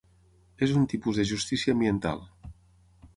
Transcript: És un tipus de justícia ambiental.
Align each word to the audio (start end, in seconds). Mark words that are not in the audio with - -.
És 0.67 0.73
un 0.79 0.87
tipus 0.93 1.19
de 1.21 1.27
justícia 1.33 1.75
ambiental. 1.77 2.25